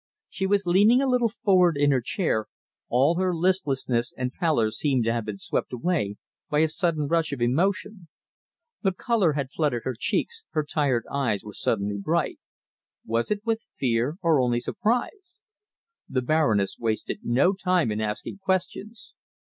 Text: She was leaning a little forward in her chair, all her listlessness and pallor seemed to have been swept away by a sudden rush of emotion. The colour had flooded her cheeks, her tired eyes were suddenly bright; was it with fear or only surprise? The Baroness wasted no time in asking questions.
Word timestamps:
She 0.29 0.47
was 0.47 0.65
leaning 0.65 0.99
a 0.99 1.07
little 1.07 1.29
forward 1.29 1.77
in 1.77 1.91
her 1.91 2.01
chair, 2.01 2.47
all 2.89 3.17
her 3.17 3.35
listlessness 3.35 4.15
and 4.17 4.33
pallor 4.33 4.71
seemed 4.71 5.03
to 5.03 5.13
have 5.13 5.25
been 5.25 5.37
swept 5.37 5.71
away 5.71 6.15
by 6.49 6.61
a 6.61 6.69
sudden 6.69 7.05
rush 7.07 7.31
of 7.31 7.39
emotion. 7.39 8.07
The 8.81 8.93
colour 8.93 9.33
had 9.33 9.51
flooded 9.51 9.83
her 9.83 9.93
cheeks, 9.95 10.43
her 10.53 10.63
tired 10.63 11.05
eyes 11.11 11.43
were 11.43 11.53
suddenly 11.53 11.99
bright; 11.99 12.39
was 13.05 13.29
it 13.29 13.45
with 13.45 13.67
fear 13.77 14.17
or 14.23 14.41
only 14.41 14.59
surprise? 14.59 15.37
The 16.09 16.23
Baroness 16.23 16.79
wasted 16.79 17.19
no 17.21 17.53
time 17.53 17.91
in 17.91 18.01
asking 18.01 18.39
questions. 18.39 19.13